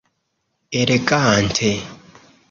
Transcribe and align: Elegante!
Elegante! 0.81 1.69